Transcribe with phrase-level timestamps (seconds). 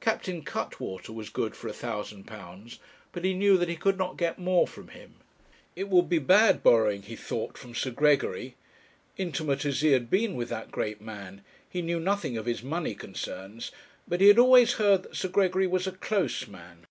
[0.00, 2.78] Captain Cuttwater was good for £1,000,
[3.12, 5.16] but he knew that he could not get more from him.
[5.76, 8.54] It would be bad borrowing, he thought, from Sir Gregory.
[9.18, 12.94] Intimate as he had been with that great man, he knew nothing of his money
[12.94, 13.70] concerns;
[14.08, 16.86] but he had always heard that Sir Gregory was a close man.